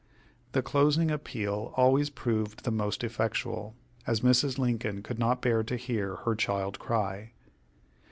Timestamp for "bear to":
5.43-5.75